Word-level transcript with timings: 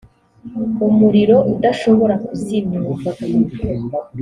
umuriro 0.87 1.37
udashobora 1.53 2.15
kuzimywa 2.25 2.79